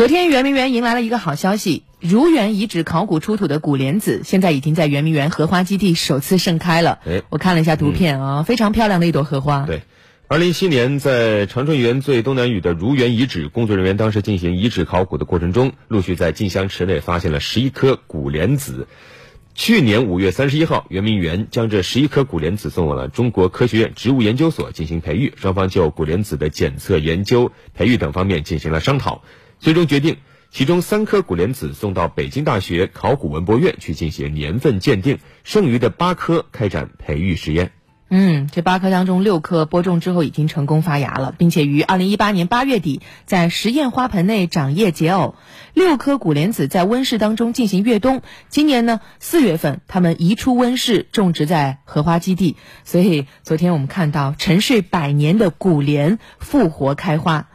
[0.00, 7.00] 昨天圆明园迎来了一个好消息，如园遗址考古出土的古莲子，现在已经在圆明园荷花基地首次盛开了。
[7.04, 9.66] 哎我看了一下图片啊，非常漂亮的一朵荷花。
[9.66, 9.82] 对，
[10.26, 18.88] 二零一七年在长春园最东南隅的如园遗址，工作人员当时进行遗址考古的过程中，陆续在进香池内发现了十一颗古莲子。
[19.54, 29.22] 去年五月三十一号，圆明园将这十一颗古莲子送往了中国科学院植物研究所进行培育，双方就古莲子的检测、研究、培育等方面进行了商讨，
[29.60, 30.16] 最终决定。
[30.50, 37.70] 其中三颗古莲子送到北京大学考古文博院去进行年份鉴定，剩余的八颗开展培育实验。
[38.08, 45.36] 嗯，这八颗当中六颗播种之后已经成功发芽了，并且于二零一八年八月底在实验花盆内长叶结藕。
[45.72, 52.56] 六颗古莲子在温室当中进行越冬，今年呢四月份它们移出温室，种植在荷花基地。
[52.82, 57.49] 所以昨天我们看到沉睡百年的古莲复活开花。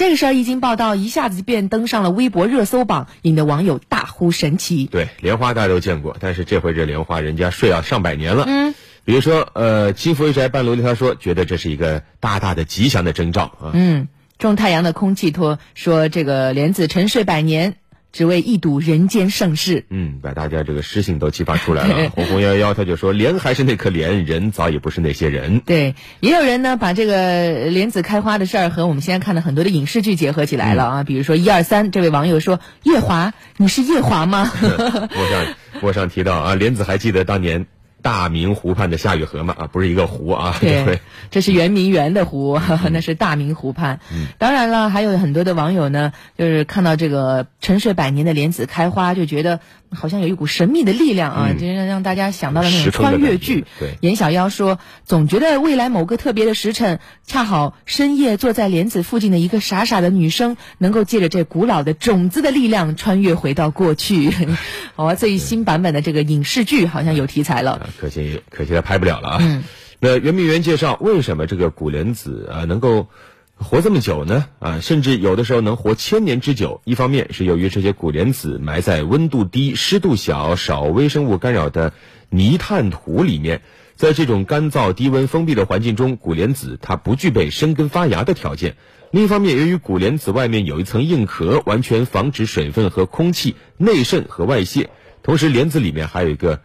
[0.00, 4.86] 这个事儿一经报道，一下子便登上了微博热搜榜，引得网友大呼神奇。
[4.86, 8.46] 对，莲花大家都见过，但是这回这莲花人家睡啊上百年了。
[8.48, 13.72] 嗯，比如说，呃，金福一宅半楼他说，觉得这是一个大大的吉祥的征兆啊。
[13.74, 17.76] 嗯，种太阳的空气托说，这个莲子沉睡百年，
[18.12, 19.84] 只为一睹人间盛世。
[19.90, 22.10] 嗯，把大家这个诗性都激发出来了。
[22.16, 25.60] 红红幺幺他就说，莲还是那颗莲，人早已不是那些人。
[25.60, 34.50] 对，也有人呢把这个莲子开花的事儿和我们现在看的很多的影视剧结合起来了啊，比如说一二三，这位网友说夜华，你是夜华吗？
[34.60, 37.66] 我想，我想提到啊，莲子还记得当年
[38.02, 39.54] 大明湖畔的夏雨荷吗？
[39.58, 40.56] 啊，不是一个湖啊。
[40.60, 44.00] 对，这是圆明园的湖， 那是大明湖畔。
[44.38, 49.60] 当然了，还有很多的网友呢，就是看到这个沉睡百年的莲子开花，就觉得
[49.92, 53.64] 好像有一股神秘的力量啊，嗯就是让大家想到了那种穿越剧。
[53.78, 64.30] 对严小妖说，总觉得未来某个特别的时辰，恰好深夜坐在莲子附近的一个傻傻的女生，能够借着这古老的种子的力量，穿越回到过去。
[64.94, 67.72] 好啊，最新版本的这个影视剧好像有题材了。
[67.72, 69.38] 啊，可惜可惜他拍不了了啊。
[69.40, 69.64] 嗯
[70.02, 73.08] 那圆明园介绍为什么这个古莲子啊能够
[73.62, 74.46] 活这么久呢？
[74.58, 76.80] 啊，甚至有的时候能活千年之久。
[76.84, 81.92] 一方面是由于这些古莲子埋在温度低、湿度小、少微生物干扰的
[82.30, 83.60] 泥炭土里面，
[83.94, 88.76] 在这种干燥、低温、封闭的环境中，古莲子它不具备生根发芽的条件。
[89.10, 94.88] 另一方面，由于古莲子外面有一层硬壳，完全防止水分和空气内渗和外泄，
[95.22, 96.62] 同时莲子里面还有一个。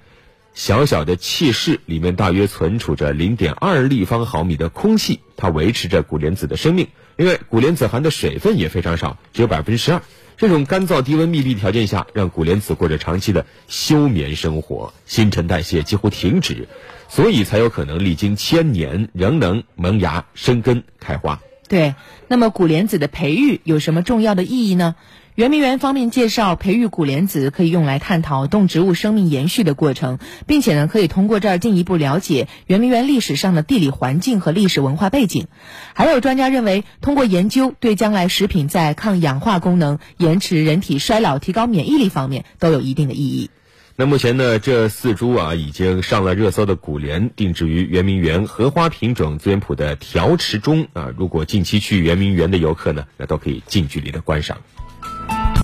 [0.56, 6.88] 小小的气室里面大约存储着零点二立方毫米的空气，它维持着古莲子的生命。
[7.18, 10.02] 另外，古莲子含的水分也非常少，只有百分之十二。
[10.38, 16.70] 这种干燥低温密闭条件下，让古莲子过着长期的休眠生活，新陈代谢几乎停止，
[17.10, 21.42] 所以才有可能历经千年仍能萌芽、生根、开花。
[21.68, 21.96] 对，
[22.28, 24.96] 那么古莲子的培育有什么重要的意义呢？
[25.36, 35.48] 圆明园方面介绍，培育古莲子可以用来探讨动植物生命延续的过程，并且呢，可以通过这儿进一步了解圆明园历史上的地理环境和历史文化背景。
[35.94, 43.50] 还有专家认为，通过研究对将来食品在抗氧化功能、延迟人体衰老、提高免疫力方面都有一定的意义。
[43.98, 51.12] 那目前呢，这四株啊已经上了热搜的古莲，定植于圆明园荷花品种资源谱的条池中啊。
[51.18, 54.60] 如果近期去圆明园的游客呢，那都可以近距离的观赏。